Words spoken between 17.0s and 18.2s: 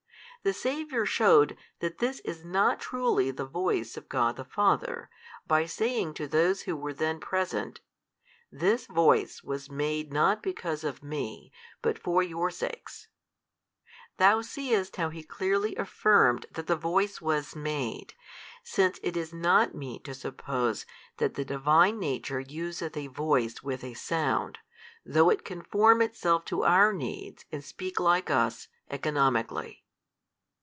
was made,